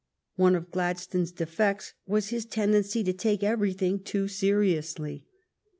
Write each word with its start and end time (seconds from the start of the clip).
One 0.35 0.55
of 0.55 0.71
Gladstone 0.71 1.21
s 1.21 1.29
defects 1.31 1.93
was 2.07 2.29
his 2.29 2.45
tendency 2.47 3.03
to 3.03 3.13
take 3.13 3.43
everything 3.43 3.99
too 3.99 4.27
seriously. 4.27 5.25